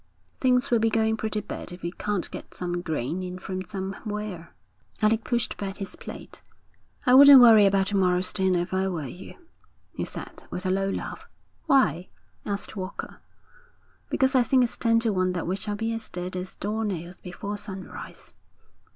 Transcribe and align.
'Things 0.39 0.71
will 0.71 0.79
be 0.79 0.89
going 0.89 1.15
pretty 1.15 1.41
bad 1.41 1.71
if 1.71 1.83
we 1.83 1.91
can't 1.91 2.31
get 2.31 2.55
some 2.55 2.81
grain 2.81 3.21
in 3.21 3.37
from 3.37 3.63
somewhere.' 3.63 4.51
Alec 4.99 5.23
pushed 5.23 5.55
back 5.57 5.77
his 5.77 5.95
plate. 5.95 6.41
'I 7.05 7.13
wouldn't 7.13 7.39
worry 7.39 7.67
about 7.67 7.85
to 7.85 7.95
morrow's 7.97 8.33
dinner 8.33 8.61
if 8.61 8.73
I 8.73 8.87
were 8.87 9.05
you,' 9.05 9.35
he 9.93 10.03
said, 10.03 10.43
with 10.49 10.65
a 10.65 10.71
low 10.71 10.89
laugh. 10.89 11.27
'Why?' 11.67 12.09
asked 12.47 12.75
Walker. 12.75 13.21
'Because 14.09 14.33
I 14.33 14.41
think 14.41 14.63
it's 14.63 14.75
ten 14.75 14.99
to 15.01 15.13
one 15.13 15.33
that 15.33 15.45
we 15.45 15.55
shall 15.55 15.75
be 15.75 15.93
as 15.93 16.09
dead 16.09 16.35
as 16.35 16.55
doornails 16.55 17.21
before 17.21 17.55
sunrise.' 17.59 18.33